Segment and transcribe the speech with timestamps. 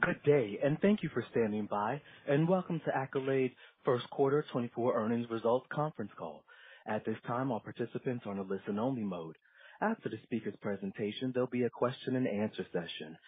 [0.00, 4.94] Good day, and thank you for standing by, and welcome to Accolade First Quarter 2024
[5.00, 6.44] Earnings Results Conference Call.
[6.86, 9.36] At this time, all participants are on a listen-only mode.
[9.80, 13.18] After the speaker's presentation, there'll be a question-and-answer session.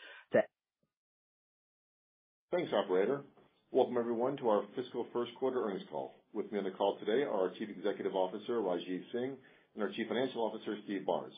[2.52, 3.24] Thanks, operator.
[3.72, 6.14] Welcome everyone to our fiscal first quarter earnings call.
[6.32, 9.36] With me on the call today are our Chief Executive Officer, Rajeev Singh,
[9.74, 11.34] and our Chief Financial Officer, Steve Barnes.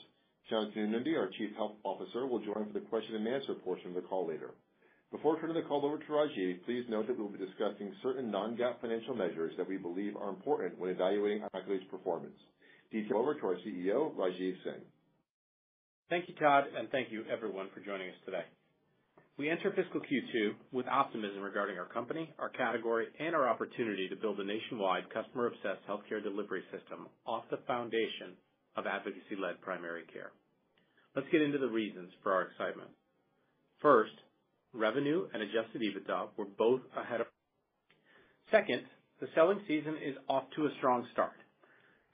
[0.52, 4.28] Shantanu Nundy, our Chief Health Officer, will join for the question-and-answer portion of the call
[4.28, 4.50] later.
[5.14, 8.80] Before turning the call over to Rajeev, please note that we'll be discussing certain non-GAAP
[8.80, 12.34] financial measures that we believe are important when evaluating Accolade's performance.
[13.14, 14.82] Over to our CEO, Rajeev Singh.
[16.10, 18.42] Thank you, Todd, and thank you everyone for joining us today.
[19.38, 24.16] We enter fiscal Q2 with optimism regarding our company, our category, and our opportunity to
[24.16, 28.34] build a nationwide customer-obsessed healthcare delivery system off the foundation
[28.76, 30.32] of advocacy-led primary care.
[31.14, 32.90] Let's get into the reasons for our excitement.
[33.80, 34.14] First,
[34.74, 37.26] revenue and adjusted EBITDA were both ahead of.
[38.50, 38.82] Second,
[39.20, 41.32] the selling season is off to a strong start.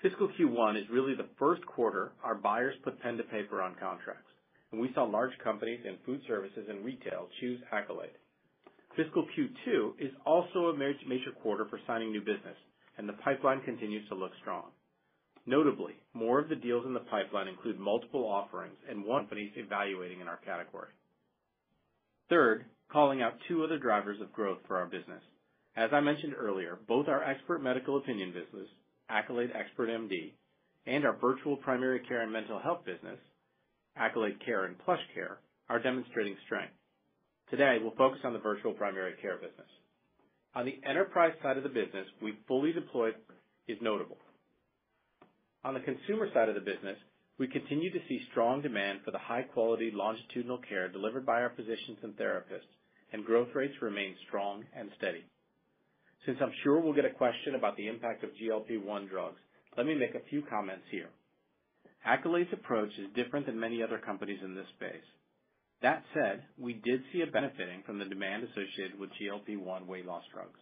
[0.02, 4.30] Fiscal Q1 is really the first quarter our buyers put pen to paper on contracts,
[4.72, 8.16] and we saw large companies in food services and retail choose Accolade.
[8.96, 12.56] Fiscal Q2 is also a major quarter for signing new business,
[12.98, 14.70] and the pipeline continues to look strong.
[15.46, 20.20] Notably, more of the deals in the pipeline include multiple offerings and one company evaluating
[20.20, 20.90] in our category.
[22.30, 25.22] Third, calling out two other drivers of growth for our business.
[25.76, 28.68] As I mentioned earlier, both our expert medical opinion business,
[29.08, 30.32] Accolade Expert MD,
[30.86, 33.18] and our virtual primary care and mental health business,
[33.96, 35.36] Accolade Care and PlushCare,
[35.68, 36.72] are demonstrating strength.
[37.50, 39.68] Today, we'll focus on the virtual primary care business.
[40.54, 43.14] On the enterprise side of the business, we fully deployed
[43.66, 44.18] is notable.
[45.64, 46.96] On the consumer side of the business,
[47.40, 51.96] we continue to see strong demand for the high-quality longitudinal care delivered by our physicians
[52.02, 52.68] and therapists,
[53.14, 55.24] and growth rates remain strong and steady.
[56.26, 59.40] Since I'm sure we'll get a question about the impact of GLP-1 drugs,
[59.74, 61.08] let me make a few comments here.
[62.04, 65.08] Accolade's approach is different than many other companies in this space.
[65.80, 70.24] That said, we did see a benefiting from the demand associated with GLP-1 weight loss
[70.30, 70.60] drugs.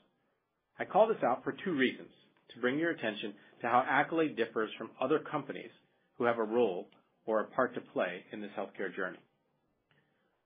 [0.79, 2.15] I call this out for two reasons:
[2.55, 5.73] to bring your attention to how Accolade differs from other companies
[6.19, 6.89] who have a role
[7.27, 9.19] or a part to play in this healthcare journey.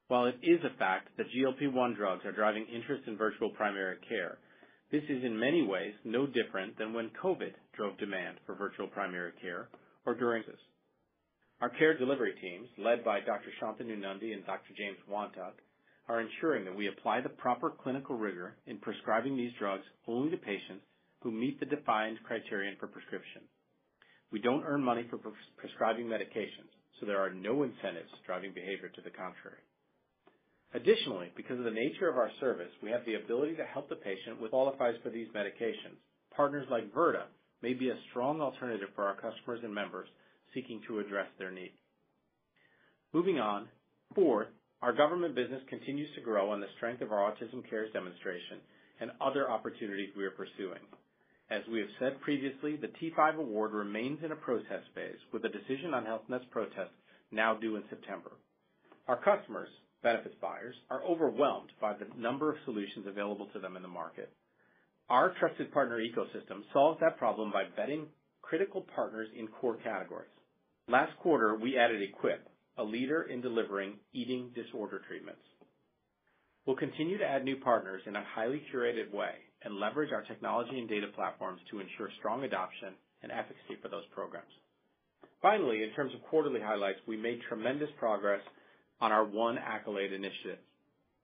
[0.08, 4.38] While it is a fact that GLP-1 drugs are driving interest in virtual primary care,
[4.90, 9.32] this is in many ways no different than when COVID drove demand for virtual primary
[9.40, 9.68] care
[10.04, 10.60] or during this.
[11.62, 13.48] Our care delivery teams, led by Dr.
[13.58, 14.74] Shantanu Nundy and Dr.
[14.76, 15.54] James Wantuck,
[16.08, 20.36] are ensuring that we apply the proper clinical rigor in prescribing these drugs only to
[20.36, 20.84] patients
[21.22, 23.42] who meet the defined criterion for prescription.
[24.32, 25.18] We don't earn money for
[25.58, 29.60] prescribing medications, so there are no incentives driving behavior to the contrary.
[30.74, 33.96] Additionally, because of the nature of our service, we have the ability to help the
[33.96, 36.00] patient with qualifies for these medications.
[36.34, 37.24] Partners like Virta
[37.62, 40.08] may be a strong alternative for our customers and members
[40.54, 41.72] seeking to address their need.
[43.12, 43.68] Moving on.
[44.14, 44.48] Fourth,
[44.80, 48.58] our government business continues to grow on the strength of our Autism Cares demonstration
[49.00, 50.80] and other opportunities we are pursuing.
[51.52, 55.50] As we have said previously, the T5 award remains in a protest phase, with a
[55.50, 56.90] decision on Health Net's protest
[57.30, 58.30] now due in September.
[59.06, 59.68] Our customers,
[60.02, 64.32] benefits buyers, are overwhelmed by the number of solutions available to them in the market.
[65.10, 68.06] Our trusted partner ecosystem solves that problem by vetting
[68.40, 70.30] critical partners in core categories.
[70.88, 72.48] Last quarter, we added Equip,
[72.78, 75.42] a leader in delivering eating disorder treatments.
[76.64, 80.78] We'll continue to add new partners in a highly curated way and leverage our technology
[80.78, 84.50] and data platforms to ensure strong adoption and efficacy for those programs.
[85.40, 88.40] Finally, in terms of quarterly highlights, we made tremendous progress
[89.00, 90.58] on our One Accolade initiative.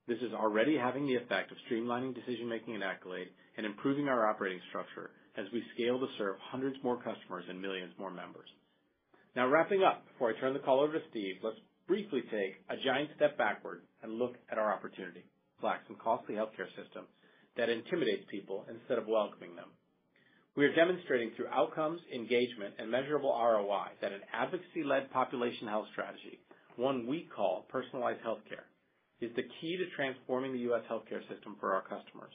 [0.08, 4.60] This is already having the effect of streamlining decision-making in Accolade and improving our operating
[4.70, 8.48] structure as we scale to serve hundreds more customers and millions more members.
[9.36, 12.82] Now, wrapping up, before I turn the call over to Steve, let's briefly take a
[12.84, 15.24] giant step backward and look at our opportunity.
[15.60, 17.04] Complex and costly healthcare system
[17.58, 19.68] that intimidates people instead of welcoming them.
[20.56, 26.38] We are demonstrating through outcomes, engagement, and measurable ROI, that an advocacy-led population health strategy,
[26.76, 28.66] one we call personalized healthcare,
[29.20, 30.82] is the key to transforming the U.S.
[30.90, 32.32] healthcare system for our customers.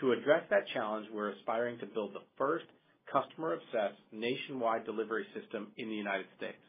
[0.00, 2.64] To address that challenge, we're aspiring to build the first
[3.12, 6.64] customer-obsessed nationwide delivery system in the United States.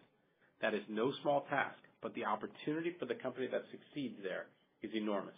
[0.62, 4.48] That is no small task, but the opportunity for the company that succeeds there
[4.84, 5.36] is enormous.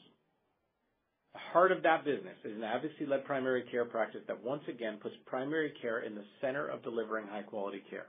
[1.34, 5.16] The heart of that business is an advocacy-led primary care practice that once again puts
[5.26, 8.08] primary care in the center of delivering high-quality care.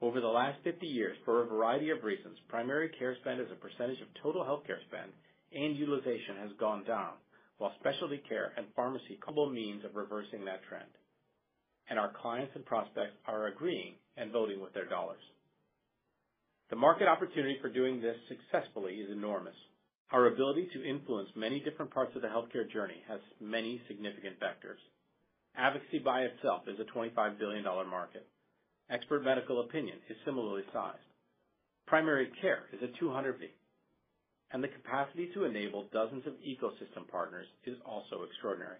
[0.00, 3.56] Over the last 50 years, for a variety of reasons, primary care spend as a
[3.56, 5.10] percentage of total healthcare spend
[5.52, 7.14] and utilization has gone down,
[7.58, 9.18] while specialty care and pharmacy
[9.52, 10.90] means of reversing that trend.
[11.90, 15.22] And our clients and prospects are agreeing and voting with their dollars.
[16.70, 19.56] The market opportunity for doing this successfully is enormous.
[20.10, 24.80] Our ability to influence many different parts of the healthcare journey has many significant vectors.
[25.54, 28.26] Advocacy by itself is a $25 billion market.
[28.90, 30.96] Expert medical opinion is similarly sized.
[31.86, 33.54] Primary care is a 200 billion,
[34.52, 38.78] and the capacity to enable dozens of ecosystem partners is also extraordinary.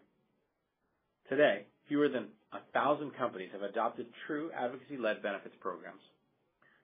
[1.29, 6.01] Today, fewer than 1,000 companies have adopted true advocacy-led benefits programs.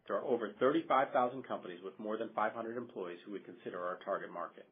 [0.06, 4.32] There are over 35,000 companies with more than 500 employees who we consider our target
[4.32, 4.66] market.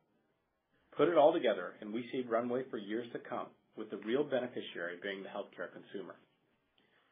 [0.96, 3.46] Put it all together, and we see runway for years to come,
[3.76, 6.16] with the real beneficiary being the healthcare consumer.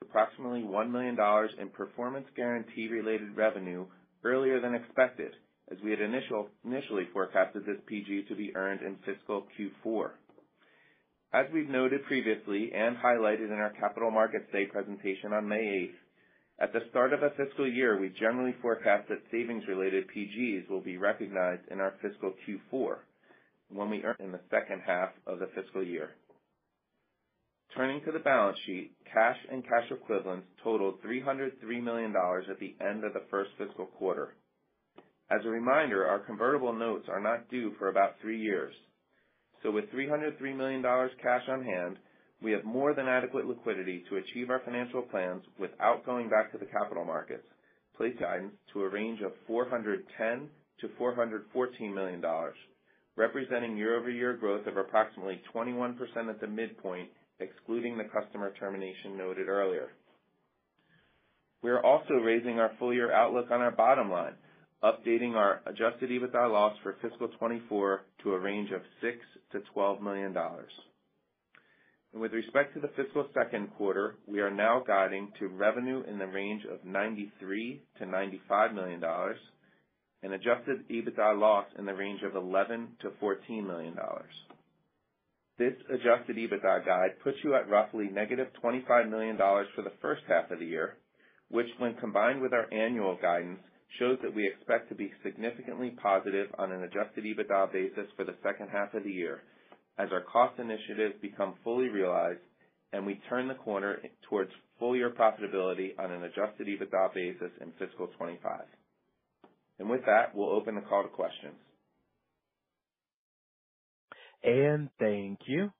[0.02, 1.16] Approximately $1 million
[1.58, 3.86] in performance guarantee-related revenue
[4.22, 5.32] earlier than expected,
[5.70, 10.10] as we had initial initially forecasted this PG to be earned in fiscal Q4.
[11.32, 16.09] As we've noted previously and highlighted in our Capital Markets Day presentation on May 8th,
[16.60, 20.98] at the start of a fiscal year, we generally forecast that savings-related PGs will be
[20.98, 22.96] recognized in our fiscal Q4,
[23.72, 26.10] when we earn in the second half of the fiscal year.
[27.74, 33.04] Turning to the balance sheet, cash and cash equivalents totaled $303 million at the end
[33.04, 34.34] of the first fiscal quarter.
[35.30, 38.74] As a reminder, our convertible notes are not due for about three years.
[39.62, 41.96] So with $303 million cash on hand,
[42.42, 46.58] we have more than adequate liquidity to achieve our financial plans without going back to
[46.58, 47.44] the capital markets,
[47.96, 52.24] place guidance to a range of $410 million-$414 million,
[53.16, 55.96] representing year-over-year growth of approximately 21%
[56.30, 57.10] at the midpoint,
[57.40, 59.88] excluding the customer termination noted earlier.
[61.62, 64.32] We are also raising our full year outlook on our bottom line,
[64.82, 69.12] updating our adjusted EBITDA loss for fiscal 2024 to a range of $6
[69.52, 70.34] million-$12 million.
[72.12, 76.26] With respect to the fiscal second quarter, we are now guiding to revenue in the
[76.26, 77.30] range of $93
[78.00, 79.02] million-$95 million
[80.22, 83.96] and adjusted EBITDA loss in the range of $11 million-$14 million.
[85.56, 90.58] This adjusted EBITDA guide puts you at roughly -$25 million for the first half of
[90.58, 90.96] the year,
[91.50, 93.60] which, when combined with our annual guidance,
[93.98, 98.34] shows that we expect to be significantly positive on an adjusted EBITDA basis for the
[98.42, 99.42] second half of the year,
[100.00, 102.40] as our cost initiatives become fully realized
[102.92, 103.98] and we turn the corner
[104.28, 108.62] towards full year profitability on an adjusted EBITDA basis in fiscal 2025.
[109.88, 111.54] With that, we'll open the call to questions.
[114.44, 115.70] And thank you.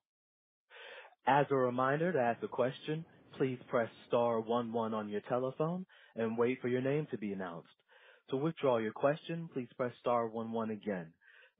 [1.26, 3.05] As a reminder, to ask a question,
[3.38, 7.32] please press star one one on your telephone and wait for your name to be
[7.32, 7.69] announced.
[8.31, 11.06] To withdraw your question, please press star one one again.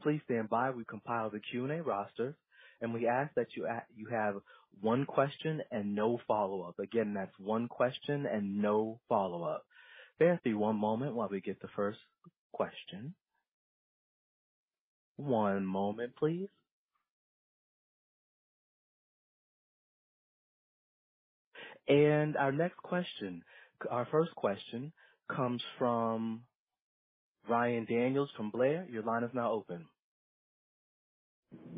[0.03, 0.71] Please stand by.
[0.71, 2.37] We compile the Q&A roster,
[2.81, 4.37] and we ask that you you have
[4.81, 6.79] one question and no follow-up.
[6.79, 9.65] Again, that's one question and no follow-up.
[10.19, 11.99] Bear with me one moment while we get the first
[12.53, 13.15] question.
[15.17, 16.49] One moment, please.
[21.89, 23.43] And our next question,
[23.91, 24.93] our first question
[25.35, 26.43] comes from
[27.49, 28.87] Ryan Daniels from Blair.
[28.91, 29.87] Your line is now open.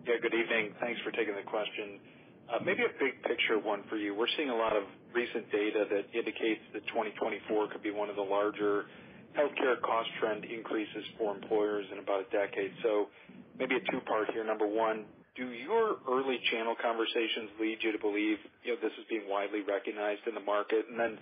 [0.06, 0.72] Yeah, good evening.
[0.80, 2.00] Thanks for taking the question.
[2.48, 4.14] Uh, maybe a big picture one for you.
[4.16, 8.16] We're seeing a lot of recent data that indicates that 2024 could be one of
[8.16, 8.86] the larger
[9.36, 12.72] healthcare cost trend increases for employers in about a decade.
[12.82, 13.08] So
[13.58, 14.44] maybe a two-part here.
[14.44, 19.04] Number one, do your early channel conversations lead you to believe, you know, this is
[19.10, 20.86] being widely recognized in the market?
[20.90, 21.18] And then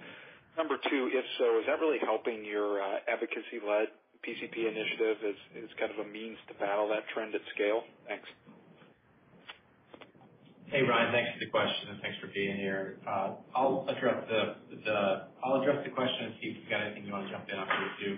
[0.57, 3.89] number two, if so, is that really helping your uh, advocacy-led
[4.21, 7.83] PCP initiative as kind of a means to battle that trend at scale?
[8.07, 8.29] Thanks.
[10.71, 13.03] Hey, Ryan, thanks for the question, and thanks for being here.
[13.03, 14.55] Uh, I'll address the
[14.87, 17.93] the question and see if you've got anything you want to jump in on here,
[17.99, 18.15] too.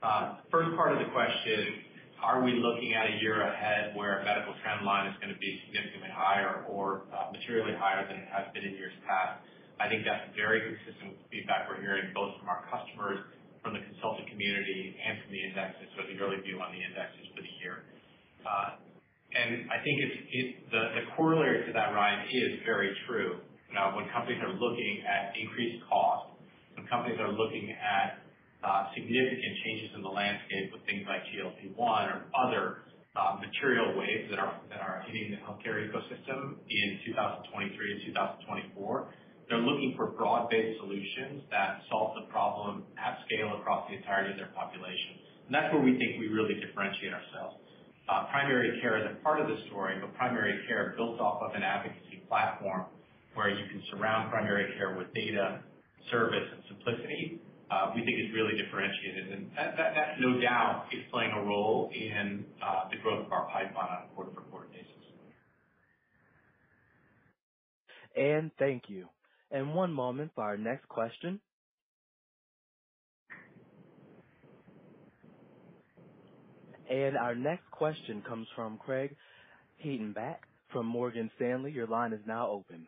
[0.00, 1.84] Uh, first part of the question,
[2.24, 6.08] are we looking at a year ahead where medical trend line is gonna be significantly
[6.08, 9.44] higher or uh, materially higher than it has been in years past?
[9.76, 13.20] I think that's very consistent with the feedback we're hearing, both from our customers,
[13.66, 17.26] from the consultant community, and from the indexes, so the early view on the indexes
[17.34, 17.82] for the year.
[19.34, 19.96] And I think
[20.70, 23.42] the corollary to that, Ryan, is very true.
[23.74, 26.30] Now, when companies are looking at increased cost,
[26.78, 28.22] when companies are looking at
[28.62, 32.86] uh, significant changes in the landscape with things like GLP-1 or other
[33.18, 39.08] uh, material waves that are that are hitting the healthcare ecosystem in 2023 and 2024,
[39.48, 44.38] they're looking for broad-based solutions that solve the problem at scale across the entirety of
[44.38, 45.22] their population.
[45.46, 47.62] And that's where we think we really differentiate ourselves.
[48.10, 51.54] Uh, primary care is a part of the story, but primary care built off of
[51.54, 52.86] an advocacy platform
[53.34, 55.62] where you can surround primary care with data,
[56.10, 59.30] service, and simplicity, uh, we think is really differentiated.
[59.32, 63.90] And that no doubt is playing a role in uh, the growth of our pipeline
[63.90, 64.86] on a quarter-over-quarter basis.
[68.16, 69.06] And Thank you.
[69.50, 71.40] And one moment for our next question.
[76.90, 79.16] And our next question comes from Craig
[79.84, 80.36] Hettenbach
[80.72, 81.72] from Morgan Stanley.
[81.72, 82.86] Your line is now open.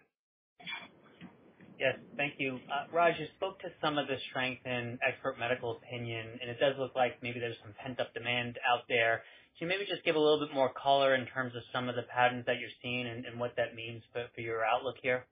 [1.79, 2.59] Yes, thank you.
[2.71, 6.59] Uh, Raj, you spoke to some of the strength in expert medical opinion, and it
[6.59, 9.23] does look like maybe there's some pent-up demand out there.
[9.59, 11.95] Can you maybe just give a little bit more color in terms of some of
[11.95, 15.27] the patterns that you're seeing and what that means for your outlook here?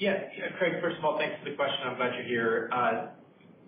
[0.00, 0.16] Yeah.
[0.56, 1.84] Craig, first of all, thanks for the question.
[1.84, 2.70] I'm glad you're here.
[2.72, 3.12] Uh,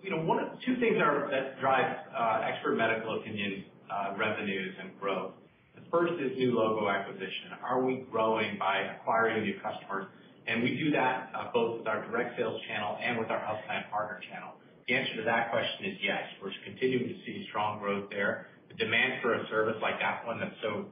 [0.01, 0.25] you know,
[0.65, 5.33] two things that drive uh, expert medical opinion uh, revenues and growth.
[5.75, 7.53] The first is new logo acquisition.
[7.61, 10.07] Are we growing by acquiring new customers?
[10.47, 13.85] And we do that both with our direct sales channel and with our health plan
[13.91, 14.57] partner channel.
[14.87, 16.25] The answer to that question is yes.
[16.41, 18.47] We're continuing to see strong growth there.
[18.69, 20.89] The demand for a service like that one that's so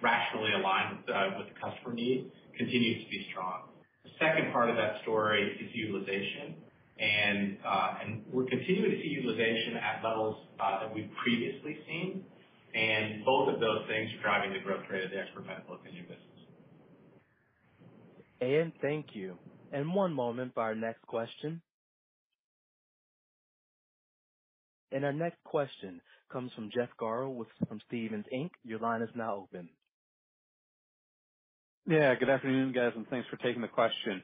[0.00, 0.98] rationally aligned
[1.36, 3.68] with the customer need continues to be strong.
[4.04, 6.54] The second part of that story is utilization.
[6.98, 12.24] And uh and we're continuing to see utilization at levels that we've previously seen,
[12.74, 16.06] and both of those things are driving the growth rate of the expert medical opinion
[16.08, 16.38] business.
[18.82, 19.38] Thank you.
[19.72, 21.62] And one moment for our next question.
[24.90, 26.00] And our next question
[26.32, 28.50] comes from Jeff Garro from Stephens Inc.
[28.64, 29.68] Your line is now open.
[31.88, 34.22] Yeah, good afternoon, guys, and thanks for taking the question.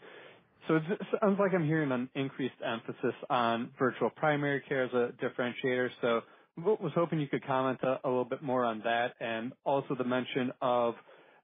[0.68, 0.82] So it
[1.22, 5.90] sounds like I'm hearing an increased emphasis on virtual primary care as a differentiator.
[6.02, 6.22] So
[6.58, 10.52] was hoping you could comment a little bit more on that, and also the mention
[10.62, 10.94] of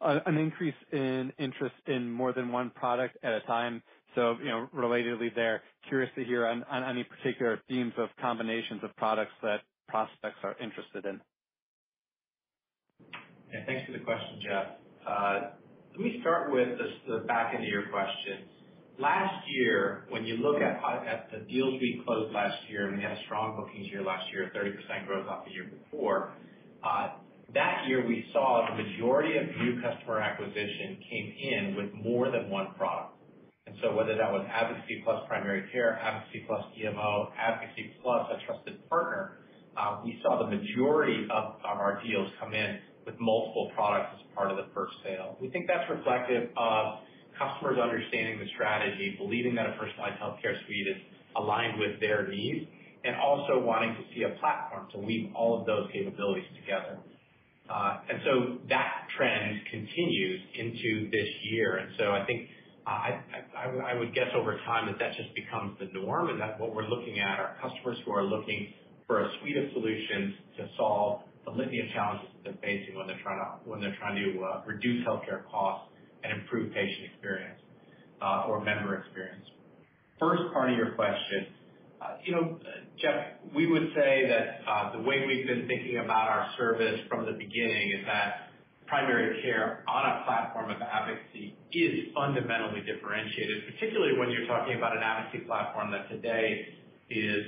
[0.03, 3.83] an increase in interest in more than one product at a time.
[4.15, 8.95] So, you know, relatedly there, curious to hear on any particular themes of combinations of
[8.97, 11.21] products that prospects are interested in.
[13.53, 14.67] Yeah, thanks for the question, Jeff.
[15.07, 15.41] Uh,
[15.93, 16.79] Let me start with
[17.09, 18.47] the back end of your question.
[19.01, 23.13] Last year, when you look at the deals we closed last year, and we had
[23.13, 26.33] a strong bookings year last year, 30% growth off the year before,
[26.85, 27.11] uh
[27.53, 32.49] that year we saw the majority of new customer acquisition came in with more than
[32.49, 33.17] one product.
[33.67, 38.47] And so whether that was advocacy plus primary care, advocacy plus EMO, advocacy plus a
[38.47, 39.39] trusted partner,
[39.77, 42.79] uh, we saw the majority of our deals come in
[43.11, 45.37] with multiple products as part of the first sale.
[45.41, 47.01] We think that's reflective of
[47.39, 51.03] customers understanding the strategy, believing that a personalized healthcare suite is
[51.37, 52.67] aligned with their needs,
[53.05, 56.99] and also wanting to see a platform to weave all of those capabilities together.
[57.71, 61.79] And so that trend continues into this year.
[61.79, 62.49] And so I think
[62.87, 66.89] I would guess over time that that just becomes the norm, and that what we're
[66.89, 68.75] looking at are customers who are looking
[69.07, 73.07] for a suite of solutions to solve the litany of challenges that they're facing when
[73.07, 75.89] they're trying to when they're trying to uh, reduce healthcare costs
[76.23, 77.61] and improve patient experience
[78.21, 79.45] uh, or member experience.
[80.19, 81.47] First part of your question,
[82.01, 82.59] uh, you know,
[83.01, 87.33] Jeff, we would say that the way we've been thinking about our service from the
[87.33, 88.51] beginning is that
[88.87, 94.97] primary care on a platform of advocacy is fundamentally differentiated, particularly when you're talking about
[94.97, 96.67] an advocacy platform that today
[97.09, 97.43] is,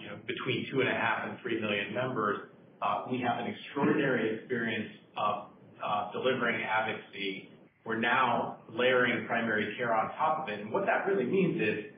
[0.00, 2.50] you know, between 2.5 and 3 million members.
[2.80, 5.50] Uh, we have an extraordinary experience of
[5.82, 7.50] uh, delivering advocacy.
[7.84, 10.60] We're now layering primary care on top of it.
[10.60, 11.90] And what that really means is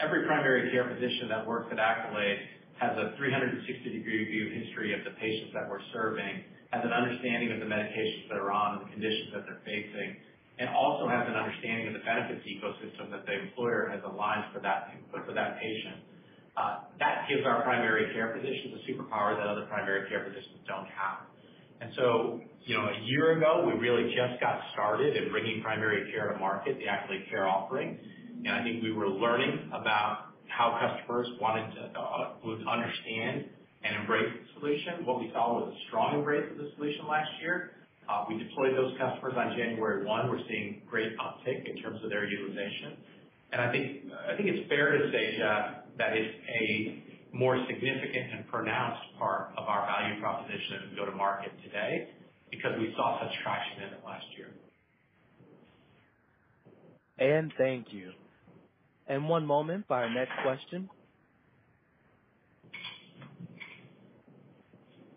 [0.00, 2.38] every primary care physician that works at Accolade
[2.80, 7.60] has a 360-degree view history of the patients that we're serving, has an understanding of
[7.60, 10.16] the medications that are on, and the conditions that they're facing,
[10.58, 14.60] and also has an understanding of the benefits ecosystem that the employer has aligned for
[14.60, 16.00] that for that patient.
[16.56, 21.26] That gives our primary care physicians a superpower that other primary care physicians don't have.
[21.80, 26.12] And so, you know, a year ago, we really just got started in bringing primary
[26.12, 27.98] care to market, the Accolade Care offering.
[28.44, 31.90] And I think we were learning about how customers wanted to
[32.44, 33.46] would understand
[33.82, 35.04] and embrace the solution.
[35.04, 37.72] What we saw was a strong embrace of the solution last year.
[38.08, 40.30] Uh we deployed those customers on January 1.
[40.30, 42.94] We're seeing great uptick in terms of their utilization.
[43.52, 48.32] And I think I think it's fair to say, Jeff, that it's a more significant
[48.32, 52.08] and pronounced part of our value proposition as we go to market today
[52.50, 54.48] because we saw such traction in it last year.
[57.18, 58.12] And thank you.
[59.06, 60.88] And one moment for our next question.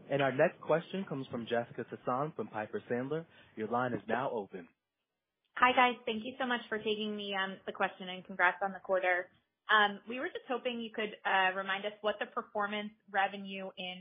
[0.10, 3.26] And our next question comes from Jessica Tassan from Piper Sandler.
[3.56, 4.68] Your line is now open.
[5.58, 5.96] Hi, guys.
[6.06, 9.28] Thank you so much for taking the um the question, and congrats on the quarter.
[9.70, 13.96] Um, we were just hoping you could uh, remind us what the performance revenue in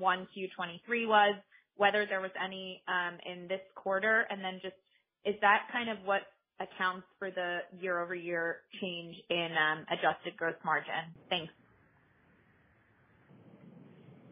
[0.00, 1.34] F1 Q23 was,
[1.76, 4.76] whether there was any um, in this quarter, and then just
[5.24, 6.22] is that kind of what
[6.60, 11.12] accounts for the year-over-year change in um, adjusted gross margin?
[11.28, 11.52] Thanks.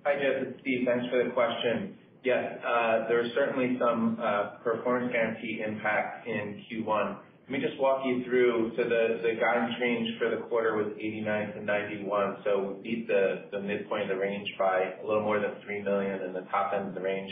[0.04, 0.86] Hi, Jess, it's Steve.
[0.86, 1.96] Thanks for the question.
[2.24, 7.16] Yes, uh, there was certainly some uh, performance guarantee impact in Q1.
[7.44, 8.72] Let me just walk you through.
[8.74, 14.10] So the the guidance range for the quarter was $89-$91, We beat the the midpoint
[14.10, 16.94] of the range by a little more than 3 million, and the top end of
[16.94, 17.30] the range,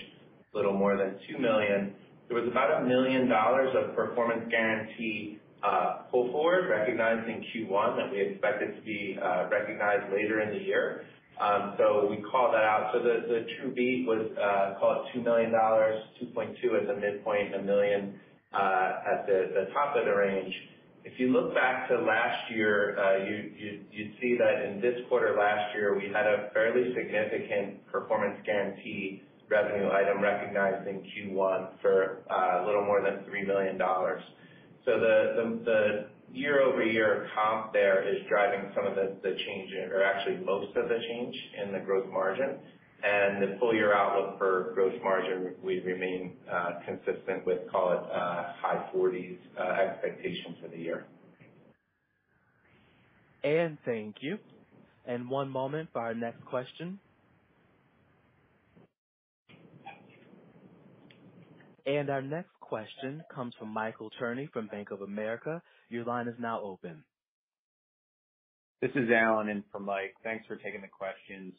[0.53, 1.95] a little more than 2 million.
[2.29, 8.13] There was about $1 million of performance guarantee uh pull forward, recognized in Q1, that
[8.13, 11.07] we expected to be uh recognized later in the year.
[11.41, 12.91] Um so we called that out.
[12.93, 17.01] So the the true beat was uh call it $2 million, $2.2 million at the
[17.01, 18.21] midpoint, $1 million
[18.55, 20.55] at the top of the range.
[21.05, 25.75] If you look back to last year, uh you'd see that in this quarter last
[25.75, 32.65] year, we had a fairly significant performance guarantee revenue item recognized in Q1 for a
[32.65, 33.79] little more than $3 million.
[34.85, 40.75] So the the year-over-year comp there is driving some of the change, or actually most
[40.77, 42.59] of the change in the growth margin.
[43.05, 47.99] And the full year outlook for gross margin, we remain uh, consistent with, call it,
[47.99, 51.07] uh, high 40s uh, expectation for the year.
[53.43, 54.39] And thank you.
[55.05, 57.01] And one moment for our next question.
[61.85, 65.61] And our next question comes from Michael Cherny from Bank of America.
[65.89, 67.03] Your line is now open.
[68.81, 70.15] This is Alan in for Mike.
[70.23, 71.53] Thanks for taking the questions.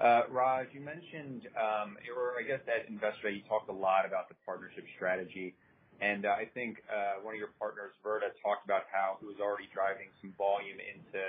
[0.00, 4.28] Raj, you mentioned, um, or I guess at Investor Day, you talked a lot about
[4.28, 5.54] the partnership strategy,
[6.00, 9.68] and I think uh, one of your partners, Virta, talked about how it was already
[9.72, 11.22] driving some volume into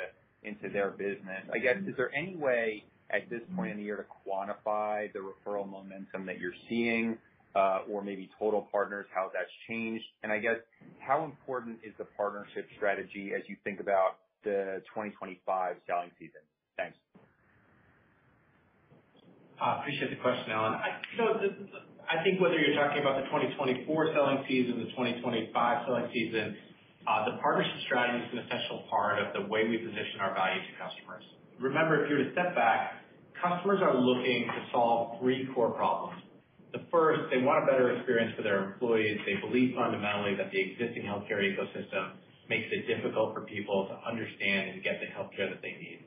[0.43, 1.41] into their business.
[1.53, 5.19] I guess, is there any way at this point in the year to quantify the
[5.19, 7.17] referral momentum that you're seeing,
[7.55, 10.05] uh, or maybe total partners, how that's changed?
[10.23, 10.57] And I guess,
[10.99, 16.41] how important is the partnership strategy as you think about the 2025 selling season?
[16.77, 16.97] Thanks.
[19.61, 20.75] I appreciate the question, Alan.
[20.75, 25.53] I think whether you're talking about the 2024 selling season, the 2025
[25.87, 26.55] selling season,
[27.07, 30.61] uh, the partnership strategy is an essential part of the way we position our value
[30.61, 31.23] to customers.
[31.57, 33.01] Remember, if you were to step back,
[33.37, 36.21] customers are looking to solve three core problems.
[36.73, 39.17] The first, they want a better experience for their employees.
[39.25, 44.75] They believe fundamentally that the existing healthcare ecosystem makes it difficult for people to understand
[44.75, 46.03] and get the healthcare that they need.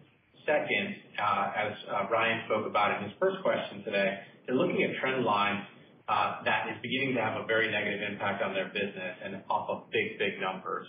[0.48, 4.96] Second, uh, as uh, Ryan spoke about in his first question today, they're looking at
[4.96, 5.60] trend lines
[6.08, 9.68] uh, that is beginning to have a very negative impact on their business and off
[9.68, 10.88] of big, big numbers.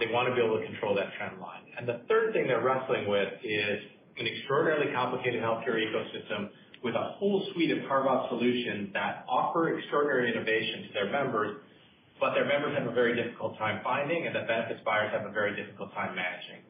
[0.00, 1.64] They want to be able to control that trend line.
[1.76, 3.80] And the third thing they're wrestling with is
[4.20, 6.48] an extraordinarily complicated healthcare ecosystem
[6.84, 11.60] with a whole suite of carve-out solutions that offer extraordinary innovation to their members,
[12.20, 15.32] but their members have a very difficult time finding, and the benefits buyers have a
[15.32, 16.60] very difficult time managing.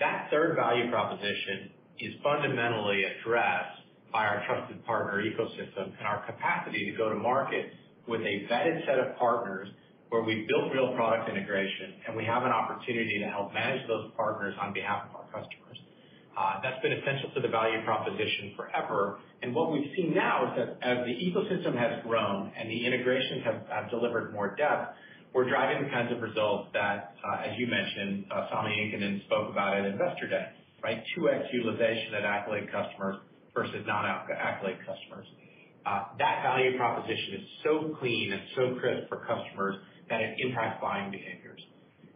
[0.00, 3.80] That third value proposition is fundamentally addressed
[4.12, 7.72] by our trusted partner ecosystem and our capacity to go to market
[8.08, 9.68] with a vetted set of partners,
[10.10, 14.10] where we've built real product integration, and we have an opportunity to help manage those
[14.16, 15.78] partners on behalf of our customers.
[16.36, 19.18] Uh, that's been essential to the value proposition forever.
[19.42, 23.42] And what we've seen now is that as the ecosystem has grown and the integrations
[23.44, 24.96] have delivered more depth,
[25.32, 29.48] we're driving the kinds of results that, Uh, as you mentioned, uh, Sami Inkinen spoke
[29.48, 30.44] about at Investor Day,
[30.82, 31.02] right?
[31.16, 33.16] 2x utilization at Accolade customers
[33.54, 35.26] versus non-Accolade customers.
[35.86, 39.76] Uh, that value proposition is so clean and so crisp for customers
[40.10, 41.60] that it impacts buying behaviors.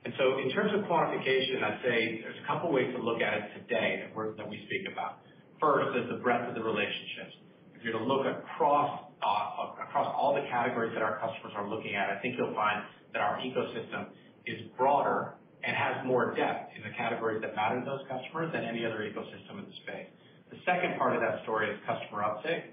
[0.04, 3.32] And so in terms of quantification, I'd say there's a couple ways to look at
[3.32, 5.24] it today that we speak about.
[5.60, 7.32] First, is the breadth of the relationships.
[7.74, 12.08] If you're to look across across all the categories that our customers are looking at,
[12.08, 14.06] I think you'll find that our ecosystem
[14.48, 18.64] is broader and has more depth in the categories that matter to those customers than
[18.64, 20.08] any other ecosystem in the space.
[20.50, 22.64] The second part of that story is customer uptake.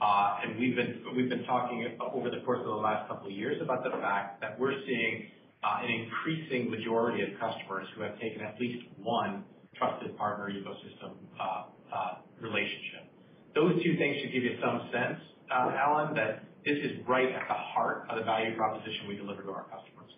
[0.00, 3.32] Uh, and we've been we've been talking over the course of the last couple of
[3.32, 5.30] years about the fact that we're seeing
[5.62, 9.44] uh, an increasing majority of customers who have taken at least one
[9.78, 13.06] trusted partner ecosystem uh, relationship.
[13.54, 17.54] Those two things should give you some sense, Alan, that this is right at the
[17.54, 20.10] heart of the value proposition we deliver to our customers.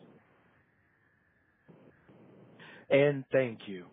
[2.94, 3.86] And thank you.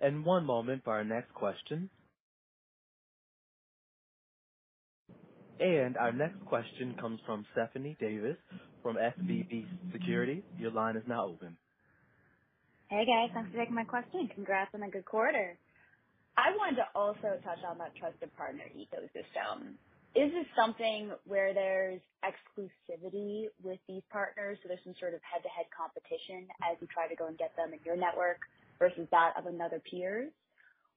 [0.00, 1.90] And one moment for our next question.
[5.60, 8.38] And our next question comes from Stephanie Davis
[8.82, 10.42] from SVB Securities.
[10.58, 11.58] Your line is now open.
[12.88, 13.28] Hey, guys.
[13.34, 14.30] Thanks for taking my question.
[14.34, 15.58] Congrats on a good quarter.
[16.38, 19.76] I wanted to also touch on that trusted partner ecosystem.
[20.14, 25.66] Is this something where there's exclusivity with these partners, so there's some sort of head-to-head
[25.76, 28.38] competition as you try to go and get them in your network
[28.78, 30.32] versus that of another peers?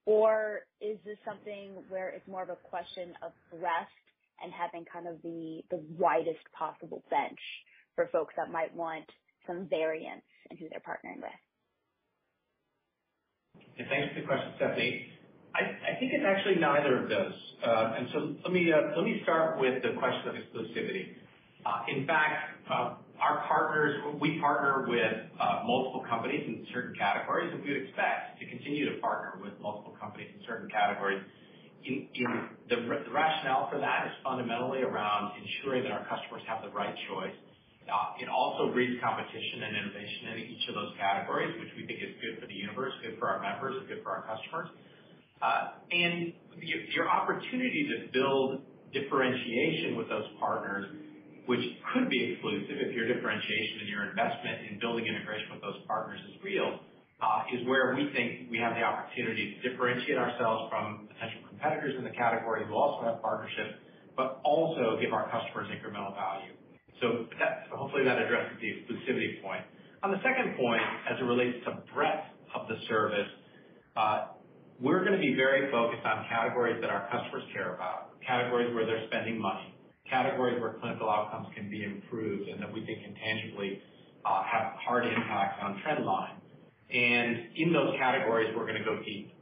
[0.05, 3.91] Or is this something where it's more of a question of breadth
[4.41, 5.63] and having kind of the
[5.97, 7.39] widest possible bench
[7.95, 9.05] for folks that might want
[9.45, 11.31] some variance in who they're partnering with?
[13.77, 15.07] Thanks for the question, Stephanie.
[15.61, 17.33] I think it's actually neither of those.
[17.65, 21.15] Uh and so let me uh let me start with the question of exclusivity.
[21.89, 25.13] In fact, our partners, we partner with
[25.65, 29.95] multiple companies in certain categories, and we would expect to continue to partner with multiple
[29.99, 31.21] companies in certain categories.
[31.85, 32.77] The
[33.11, 37.35] rationale for that is fundamentally around ensuring that our customers have the right choice.
[38.21, 42.13] It also breeds competition and innovation in each of those categories, which we think is
[42.21, 44.69] good for the universe, good for our members, and good for our customers.
[45.41, 48.61] Your your opportunity to build
[48.93, 50.85] differentiation with those partners,
[51.45, 51.61] which
[51.93, 56.19] could be exclusive if your differentiation and your investment in building integration with those partners
[56.27, 56.79] is real,
[57.21, 61.95] uh, is where we think we have the opportunity to differentiate ourselves from potential competitors
[61.97, 63.79] in the category who also have partnerships,
[64.17, 66.53] but also give our customers incremental value.
[67.01, 67.25] So
[67.71, 69.63] hopefully that addresses the exclusivity point.
[70.03, 73.29] On the second point, as it relates to breadth of the service,
[74.81, 79.05] we're gonna be very focused on categories that our customers care about, categories where they're
[79.07, 79.75] spending money,
[80.09, 83.81] categories where clinical outcomes can be improved and that we think can tangibly
[84.25, 86.35] uh have hard impacts on trend line.
[86.91, 89.33] And in those categories, we're gonna go deep.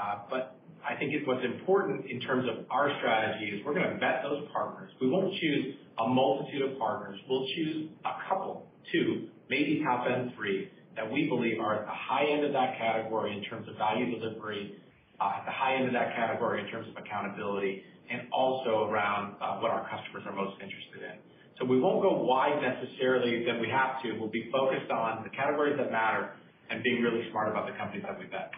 [0.00, 0.56] Uh but
[0.88, 4.90] I think what's important in terms of our strategy is we're gonna vet those partners.
[5.00, 7.18] We won't choose a multitude of partners.
[7.28, 11.94] We'll choose a couple, two, maybe top end three, that we believe are at the
[11.94, 14.74] high end of that category in terms of value delivery,
[15.22, 19.38] uh, at the high end of that category in terms of accountability, and also around
[19.40, 21.22] uh, what our customers are most interested in.
[21.58, 24.18] So we won't go wide necessarily than we have to.
[24.18, 26.34] We'll be focused on the categories that matter
[26.68, 28.50] and being really smart about the companies that we bet.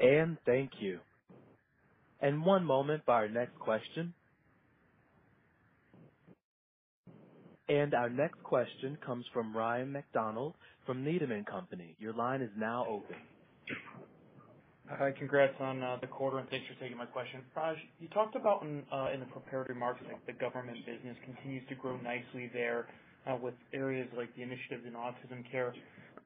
[0.00, 0.38] vet.
[0.46, 0.98] Thank you.
[2.20, 4.14] And one moment for our next question.
[7.68, 11.96] And our next question comes from Ryan MacDonald from Needham & Company.
[12.00, 13.16] Your line is now open.
[14.88, 17.40] Hi, congrats on uh, the quarter, and thanks for taking my question.
[17.56, 21.76] Raj, you talked about in uh, the prepared remarks, like the government business continues to
[21.76, 22.88] grow nicely there,
[23.26, 25.72] uh, with areas like the initiatives in autism care.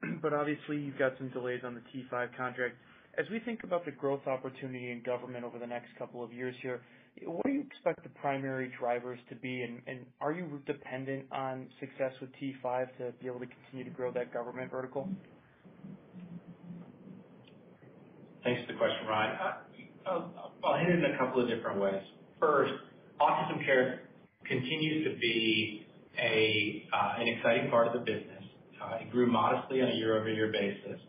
[0.21, 2.75] But obviously you've got some delays on the T5 contract.
[3.17, 6.53] As we think about the growth opportunity in government over the next couple of years
[6.61, 6.81] here,
[7.25, 9.61] what expect the primary drivers to be?
[9.61, 14.11] And are you dependent on success with T5 to be able to continue to grow
[14.11, 15.07] that government vertical?
[18.43, 19.37] Thanks for the question, Ryan.
[20.05, 22.01] I'll hit it in a couple of different ways.
[22.39, 22.73] First,
[23.19, 24.01] autism care
[24.45, 25.85] continues to be
[26.17, 28.43] a uh, an exciting part of the business.
[28.81, 31.01] Uh, it grew modestly on a year-over-year basis.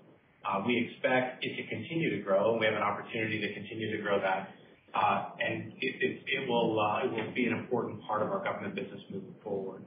[0.44, 3.96] Uh, we expect it to continue to grow, and we have an opportunity to continue
[3.96, 4.48] to grow that.
[4.94, 9.34] And it will uh it will be an important part of our government business moving
[9.42, 9.82] forward.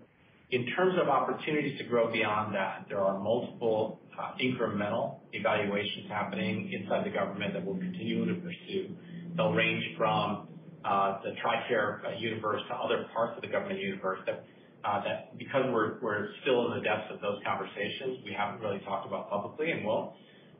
[0.51, 3.99] In terms of opportunities to grow beyond that, there are multiple
[4.39, 8.95] incremental evaluations happening inside the government that we'll continue to pursue.
[9.35, 10.47] They'll range from
[10.85, 14.45] uh the TRICARE universe to other parts of the government universe that
[14.83, 18.79] uh that because we're we're still in the depths of those conversations, we haven't really
[18.79, 20.13] talked about publicly and won't.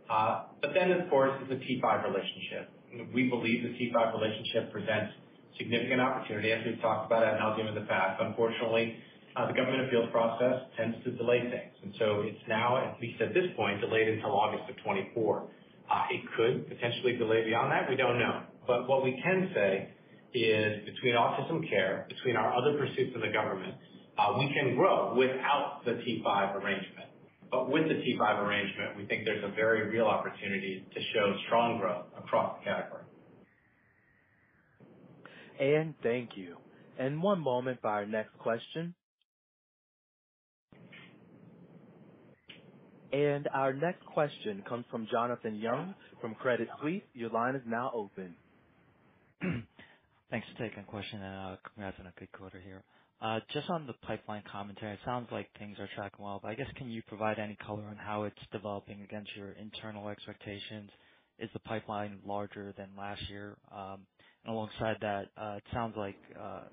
[0.09, 2.69] Of course, is the T5 relationship.
[3.13, 5.13] We believe the T5 relationship presents
[5.57, 8.21] significant opportunity, as we've talked about ad nauseam in the past.
[8.21, 8.95] Unfortunately,
[9.35, 11.73] uh, the government appeals process tends to delay things.
[11.83, 15.47] And so it's now, at least at this point, delayed until August of 2024.
[15.89, 17.89] Uh, it could potentially delay beyond that.
[17.89, 18.43] We don't know.
[18.67, 19.89] But what we can say
[20.33, 23.75] is between autism care, between our other pursuits in the government,
[24.17, 27.00] uh, we can grow without the T5 arrangement.
[27.51, 31.79] But with the T5 arrangement, we think there's a very real opportunity to show strong
[31.79, 33.03] growth across the category.
[35.59, 36.55] And thank you.
[36.97, 38.95] And one moment for our next question.
[43.11, 47.01] And our next question comes from Jonathan Yong from Credit Suisse.
[47.13, 48.35] Your line is now open.
[50.31, 52.83] Thanks for taking the question, and uh, congrats on a good quarter here.
[53.21, 56.55] Uh, just on the pipeline commentary, it sounds like things are tracking well, but I
[56.55, 60.91] guess, can you provide any color on how it's developing against your internal expectations?
[61.39, 63.57] Is the pipeline larger than last year?
[63.71, 64.07] Um
[64.45, 66.65] and alongside that, uh, it sounds like uh,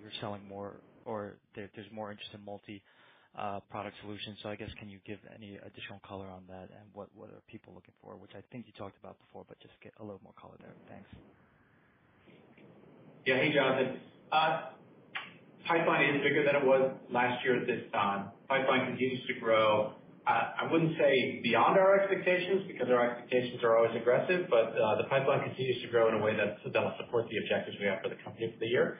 [0.00, 4.38] you're selling more or there's more interest in multi-product solutions.
[4.42, 7.74] So I guess, can you give any additional color on that and what are people
[7.74, 8.16] looking for?
[8.16, 10.76] Which I think you talked about before, but just get a little more color there.
[10.88, 11.10] Thanks.
[13.26, 13.36] Yeah.
[13.38, 14.00] Hey, Jonathan.
[15.68, 18.30] Pipeline is bigger than it was last year at this time.
[18.48, 19.92] Pipeline continues to grow.
[20.26, 25.04] I wouldn't say beyond our expectations because our expectations are always aggressive, but uh, the
[25.08, 28.16] pipeline continues to grow in a way that'll support the objectives we have for the
[28.24, 28.98] company for the year.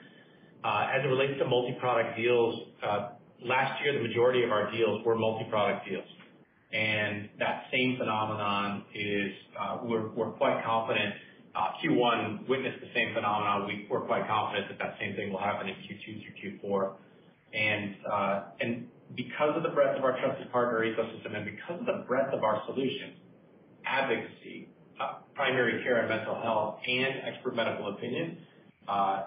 [0.63, 3.09] Uh, as it relates to multi-product deals, uh,
[3.45, 6.09] last year, the majority of our deals were multi-product deals.
[6.73, 9.31] And that same phenomenon is,
[9.83, 11.13] we're quite confident,
[11.55, 13.69] Q1 witnessed the same phenomenon.
[13.89, 16.93] We're quite confident that that same thing will happen in Q2 through Q4.
[19.15, 22.43] Because of the breadth of our trusted partner ecosystem and because of the breadth of
[22.43, 23.17] our solutions,
[23.85, 24.69] advocacy,
[25.33, 28.37] primary care and mental health, and expert medical opinion,
[28.87, 29.23] uh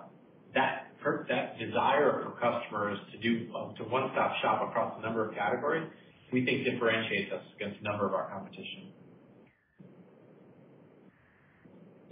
[0.54, 0.88] that
[1.28, 5.88] that desire for customers to do um to one-stop shop across a number of categories,
[6.32, 8.92] we think differentiates us against a number of our competition.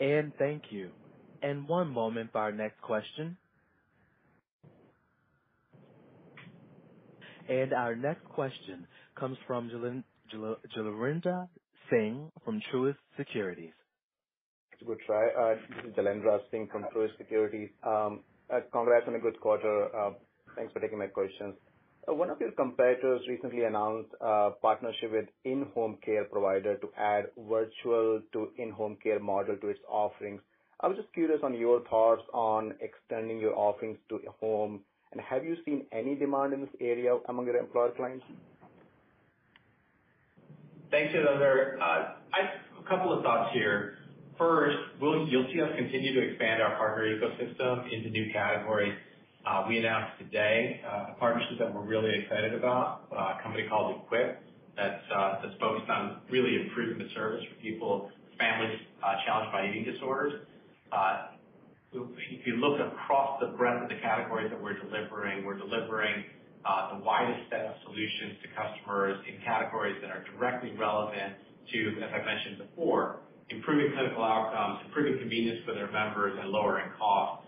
[0.01, 0.91] And thank you.
[1.43, 3.37] And one moment for our next question.
[7.49, 8.87] And our next question
[9.19, 9.71] comes from
[10.33, 11.49] Jailendra
[11.91, 13.73] Singh from Truist Securities.
[14.73, 15.27] It's a good try.
[15.29, 17.69] Uh, this is Jailendra Singh from Truist Securities.
[17.87, 18.21] Um,
[18.53, 19.95] uh, congrats on a good quarter.
[19.95, 20.13] Uh,
[20.57, 21.55] thanks for taking my questions.
[22.09, 27.27] Uh, one of your competitors recently announced a partnership with in-home care provider to add
[27.37, 30.41] virtual to in-home care model to its offerings.
[30.81, 34.81] I was just curious on your thoughts on extending your offerings to home,
[35.13, 38.25] and have you seen any demand in this area among your employer clients?
[40.91, 41.79] Thanks, Jailendra.
[41.81, 42.15] Uh,
[42.81, 43.99] a couple of thoughts here.
[44.39, 48.95] First, you'll see us continue to expand our partner ecosystem into new categories.
[49.47, 53.65] Uh, we announced today uh, a partnership that we're really excited about, uh, a company
[53.71, 54.43] called Equip,
[54.77, 55.03] that's
[55.61, 58.79] focused on really improving the service for people, families
[59.27, 60.35] challenged by eating disorders.
[60.93, 61.29] Uh
[61.93, 66.25] if you look across the breadth of the categories that we're delivering, we're delivering
[66.65, 71.35] uh the widest set of solutions to customers in categories that are directly relevant
[71.73, 76.91] to, as I mentioned before, improving clinical outcomes, improving convenience for their members, and lowering
[76.99, 77.47] costs.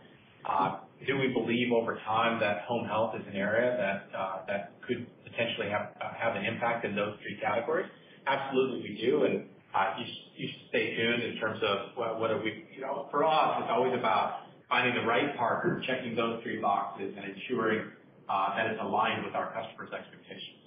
[1.07, 5.07] Do we believe over time that home health is an area that uh that could
[5.25, 7.91] potentially have uh have an impact in those three categories?
[8.27, 9.25] Absolutely, we do.
[9.25, 12.67] And uh you should stay tuned in terms of whether we.
[12.75, 17.15] You know, for us, it's always about finding the right partner, checking those three boxes,
[17.17, 17.91] and ensuring
[18.29, 20.63] uh that it's aligned with our customers' expectations.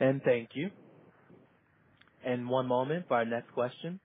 [0.00, 0.70] And thank you.
[2.24, 4.00] And one moment for our next question.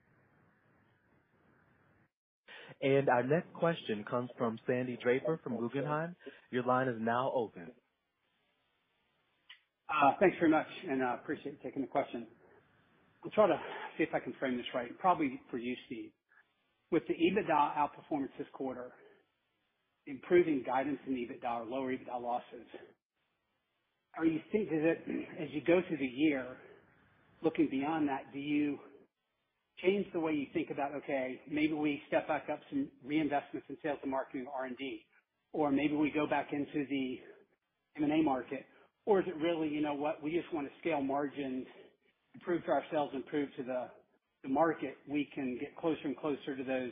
[2.82, 6.16] And our next question comes from Sandy Draper from Guggenheim.
[6.52, 7.72] Your line is now open.
[9.90, 12.28] Uh, thanks very much, and I appreciate you taking the question.
[13.24, 13.60] I'll try to
[13.98, 16.12] see if I can frame this right, probably for you, Steve.
[16.92, 18.92] With the EBITDA outperformance this quarter,
[20.08, 22.68] improving guidance in EBITDA or lower EBITDA losses,
[24.18, 26.58] are you thinking that as you go through the year,
[27.44, 28.80] looking beyond that, do you
[29.84, 33.78] change the way you think about, okay, maybe we step back up some reinvestments in
[33.84, 35.06] sales and marketing R&D,
[35.54, 37.20] or maybe we go back into the
[37.98, 38.66] M&A market?
[39.06, 41.68] Or is it really, you know what, we just wanna scale margins,
[42.36, 43.90] improve to ourselves, improve to the
[44.44, 46.92] the market, we can get closer and closer to those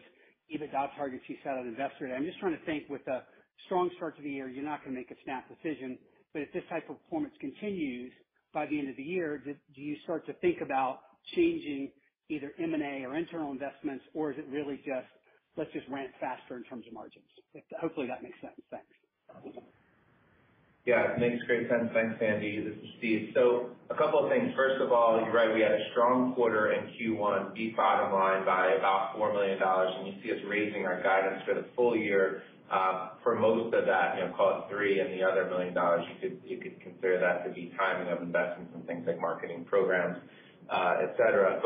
[0.53, 2.13] EBITDA targets you set on Investor Day?
[2.13, 3.23] I'm just trying to think with a
[3.65, 5.97] strong start to the year, you're not gonna make a snap decision.
[6.33, 8.11] But if this type of performance continues
[8.53, 10.99] by the end of the year, do you start to think about
[11.35, 11.91] changing
[12.29, 15.07] either M&A or internal investments, or is it really just,
[15.57, 17.25] let's just ramp faster in terms of margins?
[17.79, 18.59] Hopefully that makes sense.
[18.71, 19.57] Thanks.
[20.85, 21.89] Yeah, it makes great sense.
[21.97, 22.61] Thanks, Sandy.
[22.61, 23.33] This is Steve.
[23.33, 24.53] So a couple of things.
[24.55, 28.45] First of all, you're right, we had a strong quarter in Q1, beat bottom line
[28.45, 32.43] by about $4 million, and you see us raising our guidance for the full year,
[32.69, 35.49] uh, for most of that, you know, call it $3 million, and the other $1
[35.49, 39.19] million, you could you could consider that to be timing of investments in things like
[39.19, 40.17] marketing programs,
[40.69, 41.61] uh, et cetera.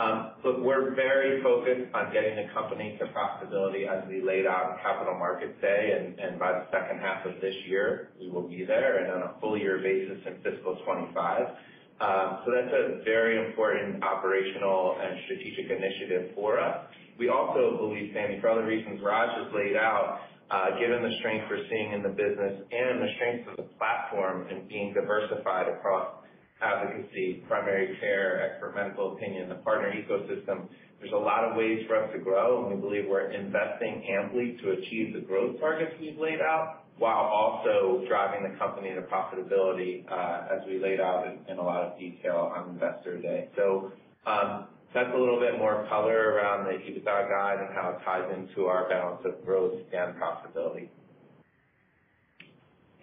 [0.00, 4.72] Um, look, we're very focused on getting the company to profitability as we laid out
[4.72, 8.64] in Capital Markets Day, and by the second half of this year, we will be
[8.64, 11.52] there and on a full year basis in fiscal 2025.
[12.00, 16.88] Um, that's a very important operational and strategic initiative for us.
[17.18, 21.44] We also believe, Sandy, for other reasons Raj has laid out, uh, given the strength
[21.50, 26.24] we're seeing in the business and the strength of the platform and being diversified across
[26.62, 30.68] advocacy, primary care, expert medical opinion, the partner ecosystem,
[31.00, 34.58] There's a lot of ways for us to grow, and we believe we're investing amply
[34.62, 40.04] to achieve the growth targets we've laid out, while also driving the company to profitability,
[40.10, 43.48] uh, as we laid out in a lot of detail on Investor Day.
[43.56, 43.92] So,
[44.26, 48.28] um, that's a little bit more color around the EBITDA guide and how it ties
[48.36, 50.88] into our balance of growth and profitability.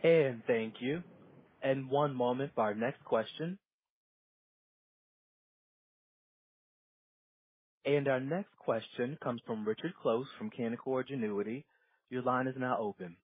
[0.04, 1.02] And thank you.
[1.62, 3.60] And one moment for our next question.
[7.86, 11.65] And our next question comes from Richard Close from Canaccord Genuity.
[12.10, 13.17] Your line is now open.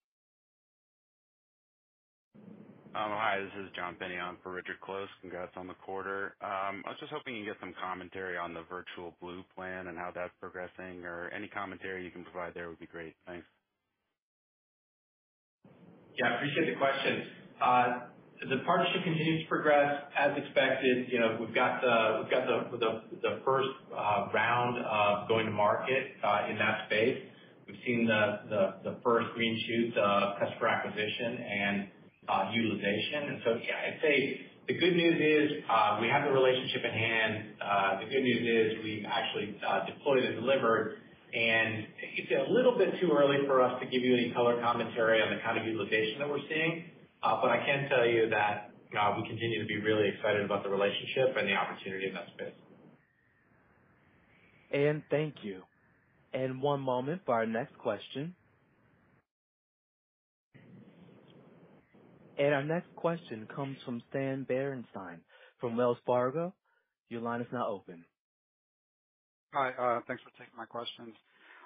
[2.96, 5.10] Um, hi, this is John Pinney on for Richard Close.
[5.22, 6.36] Congrats on the quarter.
[6.42, 9.88] Um, I was just hoping you can get some commentary on the Virtual Blue plan
[9.88, 13.16] and how that's progressing, or any commentary you can provide there would be great.
[13.28, 13.46] Thanks.
[16.18, 17.24] Yeah, appreciate the question.
[17.62, 18.00] Uh,
[18.50, 21.08] The partnership continues to progress as expected.
[21.08, 26.88] You know, we've got the first uh, round of going to market uh, in that
[26.88, 27.20] space.
[27.68, 31.88] We've seen the the first green shoots of customer acquisition and
[32.28, 33.32] uh, utilization.
[33.32, 35.64] And so yeah, I'd say the good news is
[36.02, 37.34] we have the relationship in hand.
[38.04, 39.56] The good news is we've actually
[39.88, 41.00] deployed and delivered,
[41.34, 41.88] and
[42.20, 45.34] it's a little bit too early for us to give you any color commentary on
[45.34, 46.92] the kind of utilization that we're seeing.
[47.24, 50.70] Uh, I can tell you that uh, we continue to be really excited about the
[50.70, 52.54] relationship and the opportunity in that space.
[54.72, 55.64] And thank you.
[56.34, 58.36] And one moment for our next question.
[62.38, 65.20] And our next question comes from Stan Berenshteyn
[65.60, 66.54] from Wells Fargo.
[67.10, 68.06] Your line is now open.
[69.54, 71.14] Hi, uh, thanks for taking my questions.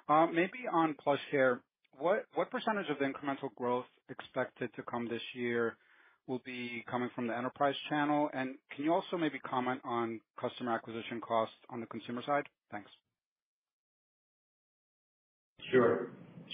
[0.08, 1.60] Um, maybe on PlushCare,
[1.98, 5.76] what what percentage of the incremental growth expected to come this year
[6.26, 8.28] will be coming from the enterprise channel?
[8.34, 12.44] And can you also maybe comment on customer acquisition costs on the consumer side?
[12.70, 12.90] Thanks.
[15.72, 16.08] Sure.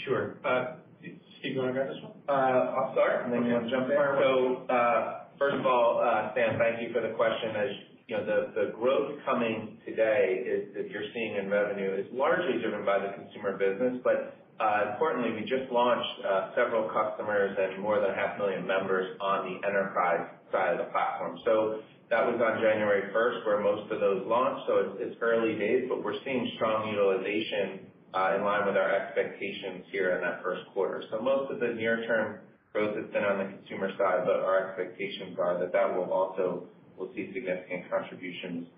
[0.06, 0.36] Sure.
[0.44, 2.12] Uh, Steve, you want to grab this one?
[2.28, 3.96] Uh, I'll start, and then you want to jump in.
[3.96, 6.00] Uh, first of all,
[6.32, 7.54] Stan, thank you for the question.
[7.54, 7.70] As
[8.08, 12.84] you know, the growth coming today is, that you're seeing in revenue, is largely driven
[12.84, 14.00] by the consumer business.
[14.60, 20.30] Importantly, we just launched uh several customers and more than 500,000 members on the enterprise
[20.52, 21.38] side of the platform.
[21.44, 24.62] So that was on January 1st, where most of those launched.
[24.68, 29.90] So it's early days, but we're seeing strong utilization uh in line with our expectations
[29.90, 31.02] here in that first quarter.
[31.10, 32.38] So most of the near-term
[32.72, 36.68] growth has been on the consumer side, but our expectations are that that will also
[36.96, 38.68] will see significant contributions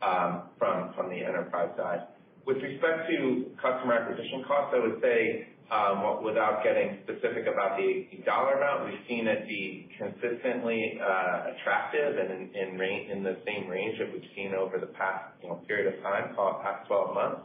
[0.00, 2.08] um from, from the enterprise side.
[2.46, 8.06] With respect to customer acquisition costs, I would say, um, without getting specific about the
[8.24, 14.12] dollar amount, we've seen it be consistently uh, attractive and in the same range that
[14.12, 17.40] we've seen over the past, you know, period of time, call it past 12 months.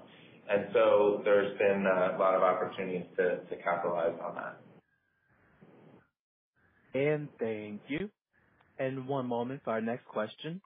[0.49, 4.57] And so there's been uh, a lot of opportunities to capitalize on that.
[6.93, 8.09] And thank you.
[8.77, 10.61] And one moment for our next question.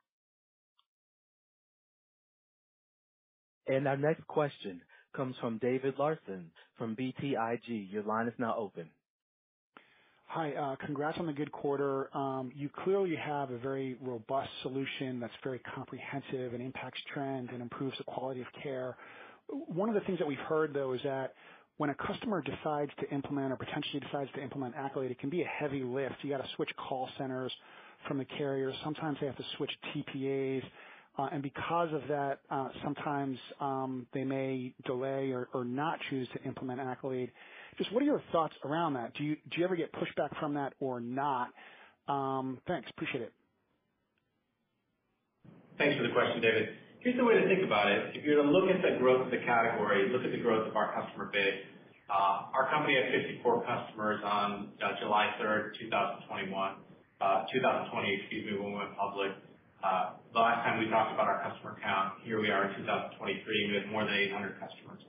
[3.67, 4.81] And our next question
[5.15, 7.91] comes from David Larsen from BTIG.
[7.91, 8.89] Your line is now open.
[10.27, 12.15] Hi, uh, congrats on the good quarter.
[12.17, 17.61] Um, you clearly have a very robust solution that's very comprehensive and impacts trend and
[17.61, 18.97] improves the quality of care.
[19.49, 21.35] One of the things that we've heard, though, is that
[21.77, 25.41] when a customer decides to implement or potentially decides to implement Accolade, it can be
[25.43, 26.15] a heavy lift.
[26.23, 27.51] You got to switch call centers
[28.07, 28.73] from the carrier.
[28.83, 30.63] Sometimes they have to switch TPAs,
[31.17, 36.43] Uh, and because of that, uh, sometimes um, they may delay or not choose to
[36.43, 37.31] implement Accolade.
[37.77, 39.13] Just what are your thoughts around that?
[39.15, 41.49] Do you do you ever get pushback from that or not?
[42.07, 42.89] Um, thanks.
[42.91, 43.33] Appreciate it.
[45.77, 46.69] Thanks for the question, David.
[46.99, 48.15] Here's the way to think about it.
[48.15, 50.75] If you're to look at the growth of the category, look at the growth of
[50.75, 51.61] our customer base.
[52.09, 56.75] Uh, our company had 54 customers on July 3rd, 2021,
[57.53, 59.31] 2020, excuse me, when we went public.
[60.33, 63.75] The last time we talked about our customer count, here we are in 2023, we
[63.77, 65.05] have more than 800 customers.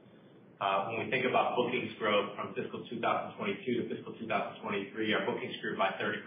[0.93, 5.81] When we think about bookings growth from fiscal 2022 to fiscal 2023, our bookings grew
[5.81, 6.21] by 30%.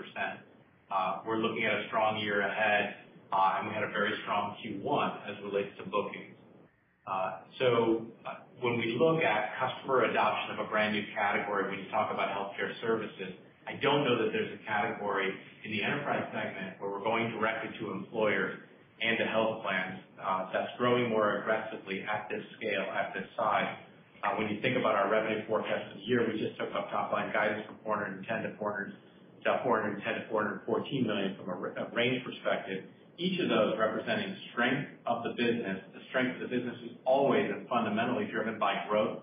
[1.25, 2.95] We're looking at a strong year ahead,
[3.31, 6.33] uh, and we had a very strong Q1 as it relates to bookings.
[7.05, 11.85] Uh, so uh, when we look at customer adoption of a brand new category, when
[11.85, 13.33] you talk about healthcare services,
[13.69, 15.29] I don't know that there's a category
[15.63, 18.57] in the enterprise segment where we're going directly to employers
[18.97, 23.77] and to health plans, uh, that's growing more aggressively at this scale, at this size.
[24.25, 26.89] Uh, when you think about our revenue forecast for the year, we just took up
[26.89, 28.25] top line guidance from $410
[28.57, 28.97] million-$414
[29.45, 31.55] uh, million from a
[31.93, 32.83] range perspective.
[33.21, 35.77] each of those representing strength of the business.
[35.93, 39.21] The strength of the business is always and fundamentally driven by growth,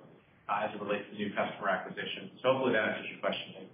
[0.49, 2.31] as it relates to new customer acquisition.
[2.41, 3.67] So hopefully that answers your question,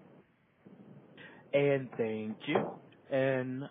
[1.53, 1.89] Dave.
[1.99, 2.81] Thank you.
[3.11, 3.65] And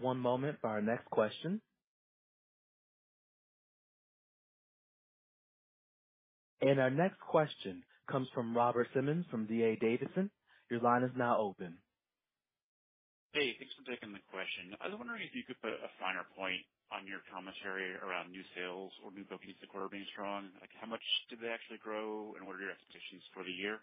[0.00, 1.60] one moment for our next question.
[6.62, 9.76] And our next question comes from Robert Simmons from D.A.
[9.76, 10.30] Davidson.
[10.70, 11.78] Your line is now open.
[13.32, 14.72] Hey, thanks for taking the question.
[14.80, 18.44] I was wondering if you could put a finer point on your commentary around new
[18.56, 20.48] sales or new bookings this quarter being strong.
[20.60, 23.80] Like, how much did they actually grow, and what are your expectations for the year?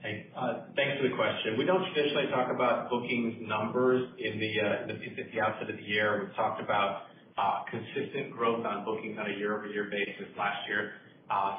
[0.00, 1.60] Hey, uh, thanks for the question.
[1.60, 5.84] We don't traditionally talk about bookings numbers in the uh, at the outset of the
[5.84, 6.24] year.
[6.24, 10.96] We've talked about uh, consistent growth on bookings on a year-over-year basis last year,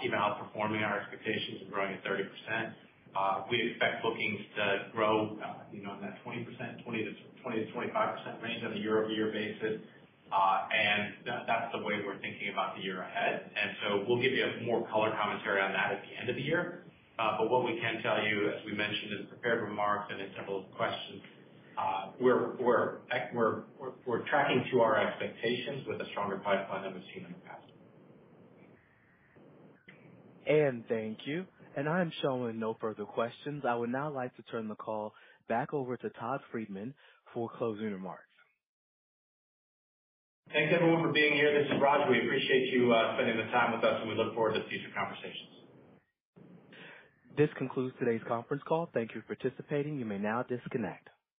[0.01, 2.26] even outperforming our expectations and growing at 30%.
[3.53, 5.38] We expect bookings to grow,
[5.70, 6.82] you know, in that 20%-25%
[8.41, 9.86] range on a year-over-year basis.
[10.34, 11.14] And
[11.45, 13.53] that's the way we're thinking about the year ahead.
[13.53, 16.41] And so we'll give you more color commentary on that at the end of the
[16.41, 16.81] year.
[17.40, 20.30] But what we can tell you, as we mentioned in the prepared remarks and in
[20.38, 21.22] several questions,
[21.78, 23.00] uh we're we're
[23.34, 27.32] we're we're we're tracking to our expectations with a stronger pipeline than we've seen in
[27.32, 27.68] the past.
[30.48, 31.46] And thank you.
[31.76, 33.64] And I'm showing no further questions.
[33.68, 35.14] I would now like to turn the call
[35.48, 36.94] back over to Todd Friedman
[37.34, 38.24] for closing remarks.
[40.52, 41.64] Thanks, everyone, for being here.
[41.64, 42.10] This is Raj.
[42.10, 45.61] We appreciate you spending the time with us, and we look forward to future conversations.
[47.38, 48.90] This concludes today's conference call.
[48.94, 49.98] Thank you for participating.
[50.00, 51.10] You may now disconnect.